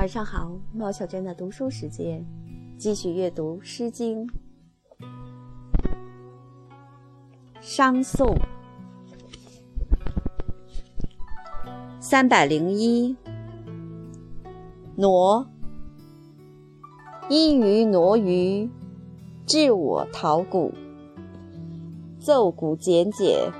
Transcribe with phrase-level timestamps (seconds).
[0.00, 2.24] 晚上好，猫小娟的读书时间，
[2.78, 4.26] 继续阅读《诗经》。
[7.60, 8.34] 商颂
[12.00, 13.14] 三百零一，
[14.96, 15.46] 挪。
[17.28, 18.70] 依于挪于，
[19.46, 20.72] 至我陶谷。
[22.18, 23.52] 奏鼓简简，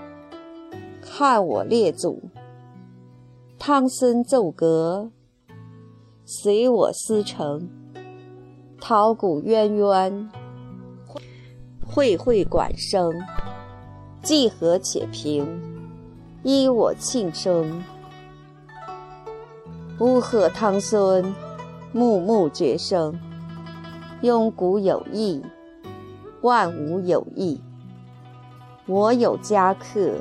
[1.02, 2.22] 看我列祖。
[3.58, 5.12] 汤孙奏阁，
[6.32, 7.68] 随我思成。
[8.80, 10.30] 陶鼓渊渊，
[11.84, 13.12] 会会管声。
[14.22, 15.44] 既和且平，
[16.44, 17.82] 依我庆生。
[19.98, 21.34] 乌鹤汤孙，
[21.90, 23.18] 木木绝声。
[24.22, 25.42] 庸古有意，
[26.42, 27.60] 万无有意。
[28.86, 30.14] 我有家客，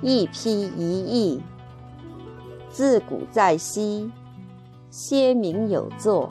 [0.00, 1.40] 一批一翼。
[2.72, 4.10] 自古在昔，
[4.92, 6.30] 先民有作。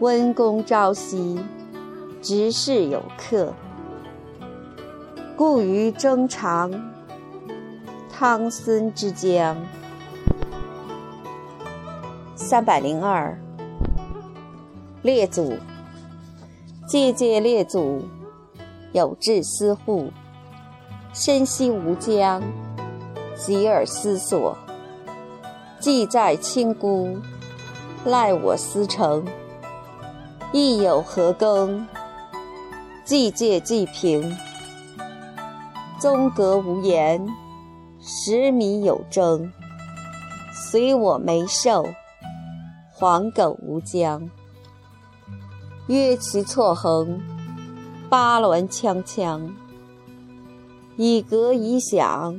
[0.00, 1.38] 温公朝夕，
[2.20, 3.54] 执事有客。
[5.36, 6.72] 故于征长，
[8.10, 9.56] 汤孙之江。
[12.34, 13.38] 三百零二，
[15.02, 15.54] 列祖，
[16.88, 18.02] 借借列祖，
[18.90, 20.10] 有志思护，
[21.12, 22.42] 深悉吾疆，
[23.36, 24.58] 及尔思索。
[25.80, 27.16] 既在清孤，
[28.04, 29.24] 赖我思成。
[30.52, 31.86] 亦有何耕？
[33.02, 34.36] 既借既平。
[35.98, 37.26] 宗阁无言，
[37.98, 39.50] 食米有争。
[40.52, 41.86] 随我眉寿，
[42.92, 44.28] 黄狗无疆。
[45.86, 47.18] 约其错横，
[48.10, 49.50] 八鸾锵锵。
[50.96, 52.36] 以革以响。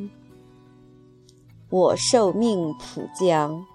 [1.71, 3.65] 我受命普江，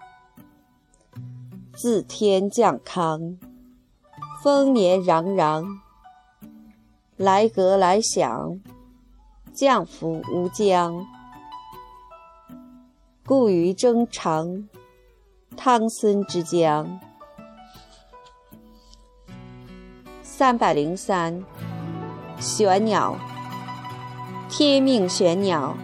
[1.72, 3.38] 自天降康，
[4.42, 5.66] 丰年攘攘。
[7.16, 8.60] 来革来享，
[9.54, 11.06] 降福无疆。
[13.24, 14.68] 故于征长，
[15.56, 17.00] 汤孙之江。
[20.22, 21.42] 三百零三，
[22.38, 23.16] 玄鸟，
[24.50, 25.74] 天命玄鸟。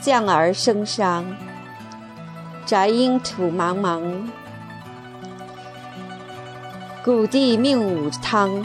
[0.00, 1.26] 降而生商，
[2.64, 4.00] 宅阴土茫茫。
[7.04, 8.64] 古地命武汤，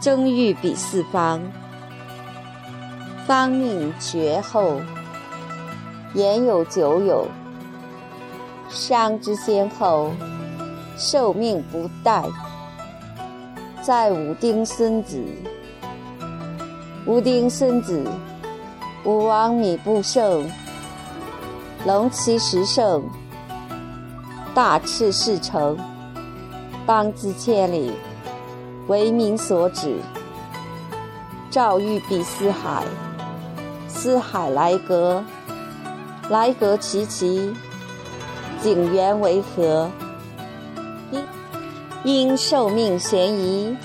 [0.00, 1.42] 争欲比四方。
[3.26, 4.80] 方命绝后，
[6.14, 7.28] 言有久有。
[8.70, 10.10] 商之先后，
[10.96, 12.30] 受命不殆。
[13.82, 15.22] 在武丁孙子，
[17.04, 18.02] 武丁孙子。
[19.04, 20.50] 武王米不胜，
[21.84, 23.02] 龙其十胜，
[24.54, 25.76] 大赤事成，
[26.86, 27.92] 邦资千里，
[28.86, 29.98] 为民所指。
[31.50, 32.82] 赵欲比四海，
[33.86, 35.22] 四海来革，
[36.30, 37.54] 来革其其，
[38.62, 39.90] 景元为何？
[41.10, 41.22] 因
[42.04, 43.76] 因受命嫌疑，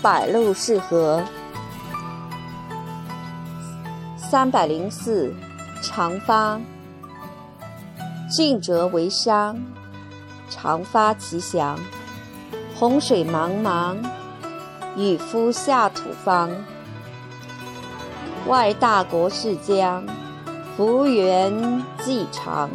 [0.00, 1.22] 百路是何？
[4.28, 5.32] 三百零四，
[5.80, 6.60] 长发。
[8.28, 9.56] 进者为商，
[10.50, 11.78] 长发其祥。
[12.74, 13.96] 洪水茫茫，
[14.96, 16.50] 与夫下土方。
[18.48, 20.04] 外大国是江，
[20.76, 22.68] 幅员既长。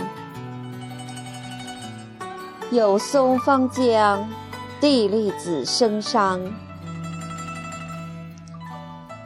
[2.72, 4.26] 有松方江，
[4.80, 6.40] 地利子生商。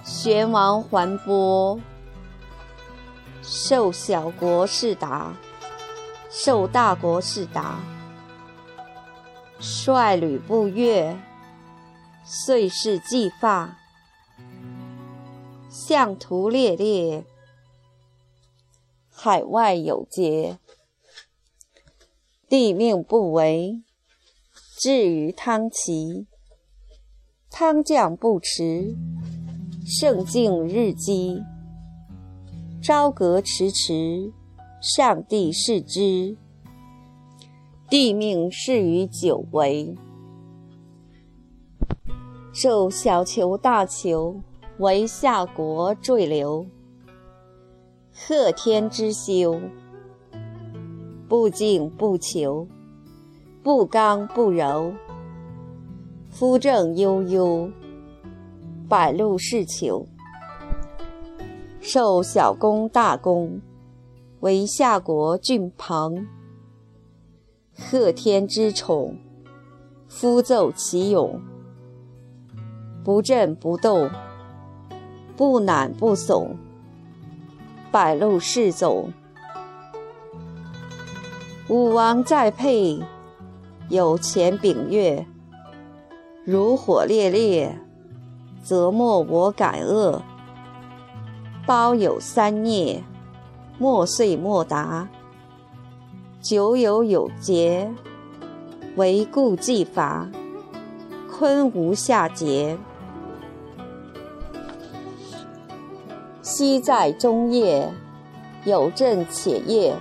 [0.03, 1.79] 玄王环波。
[3.47, 5.37] 受小国是达，
[6.31, 7.79] 受大国是达。
[9.59, 11.15] 率吕不越，
[12.25, 13.77] 遂是继发。
[15.69, 17.23] 相图猎猎，
[19.11, 20.57] 海外有节。
[22.49, 23.83] 帝命不违，
[24.79, 26.25] 至于汤齐。
[27.51, 28.95] 汤将不迟，
[29.85, 31.41] 胜尽日积。
[32.87, 34.31] 朝阁迟迟，
[34.79, 36.37] 上帝视之。
[37.89, 39.95] 帝命事于久违，
[42.53, 44.39] 受小求大求，
[44.77, 46.63] 为下国坠流。
[48.13, 49.59] 贺天之修，
[51.27, 52.67] 不敬不求，
[53.63, 54.93] 不刚不柔。
[56.29, 57.67] 夫正悠悠，
[58.87, 60.05] 百路是求。
[61.87, 63.61] 受小公大功，
[64.39, 66.25] 为夏国郡朋。
[67.77, 69.15] 贺天之宠，
[70.07, 71.39] 夫奏其勇，
[73.03, 74.09] 不震不动，
[75.37, 76.55] 不懒不耸，
[77.91, 79.07] 百路是走。
[81.69, 82.99] 武王在配，
[83.89, 85.27] 有前秉月，
[86.43, 87.79] 如火烈烈，
[88.63, 90.19] 则莫我感恶。
[91.65, 93.03] 包有三孽，
[93.79, 95.07] 莫遂莫达。
[96.39, 97.91] 久有有节，
[98.97, 100.29] 唯故既伐，
[101.31, 102.77] 坤无下节。
[106.43, 107.91] 昔在中夜，
[108.63, 109.95] 有朕且夜。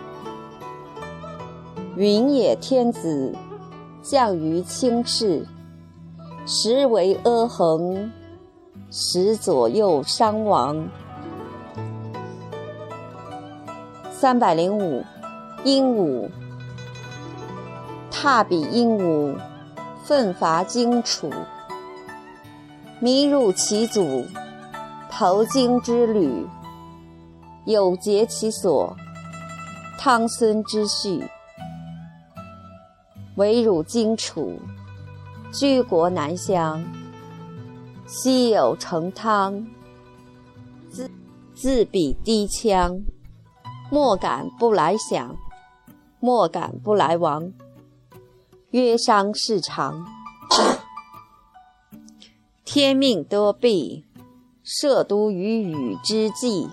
[1.97, 3.33] 云也天子，
[4.03, 5.47] 降于青室，
[6.45, 8.13] 时为阿衡，
[8.91, 10.87] 时左右伤亡。
[14.25, 15.05] 三百零五，
[15.65, 16.31] 鹦鹉。
[18.11, 19.39] 踏彼鹦鹉，
[20.03, 21.31] 奋伐荆楚。
[23.01, 24.25] 迷入其祖，
[25.11, 26.47] 投荆之旅。
[27.67, 28.97] 有节其所，
[29.99, 31.23] 汤孙之序。
[33.37, 34.59] 围汝荆楚，
[35.53, 36.83] 居国南乡。
[38.07, 39.67] 昔有成汤，
[40.89, 41.11] 自
[41.55, 42.99] 自比低羌。
[43.95, 45.37] 莫敢不来想，
[46.19, 47.53] 莫敢不来亡。
[48.73, 50.05] 曰商事长，
[52.67, 54.05] 天命多弊，
[54.65, 56.69] 摄都于禹之际。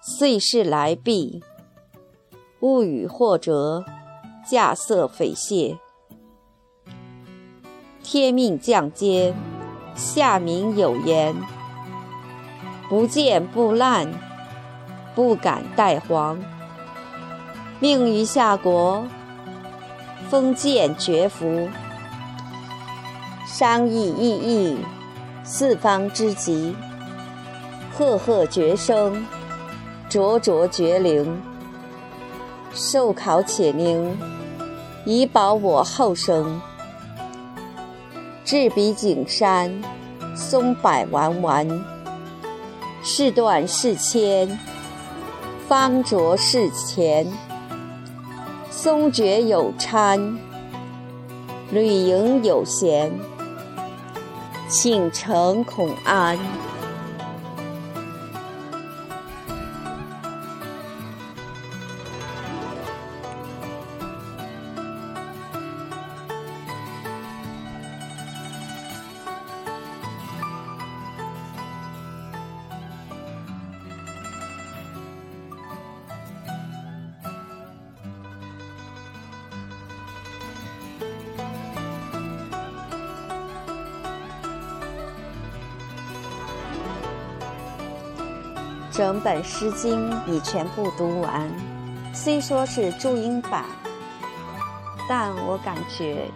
[0.00, 1.40] 遂事来毕，
[2.62, 3.84] 物与或折。
[4.44, 5.78] 架色匪懈，
[8.02, 9.32] 天命降阶，
[9.94, 11.32] 下民有言：
[12.88, 14.12] 不见不烂，
[15.14, 16.38] 不敢代皇。
[17.80, 19.04] 命于下国，
[20.30, 21.68] 封建绝服。
[23.46, 24.78] 商议异议，
[25.44, 26.74] 四方之极。
[27.92, 29.26] 赫赫绝声，
[30.08, 31.42] 灼灼绝灵。
[32.72, 34.18] 受考且宁，
[35.04, 36.60] 以保我后生。
[38.44, 39.82] 至彼景山，
[40.34, 41.84] 松柏弯弯，
[43.02, 44.58] 事断事迁，
[45.68, 47.26] 方卓事前。
[48.70, 50.38] 松觉有参，
[51.70, 53.12] 旅营有闲，
[54.68, 56.38] 请诚恐安。
[88.92, 91.50] 整本《诗经》已全部读完，
[92.12, 93.64] 虽说是注音版，
[95.08, 96.30] 但我感觉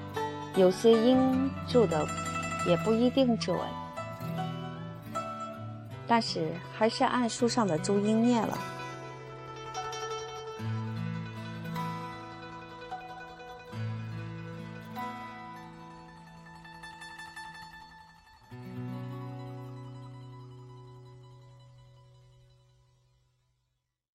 [0.54, 2.06] 有些音注的
[2.66, 3.54] 也不一定准，
[6.06, 8.56] 但是还是按书上的注音念了。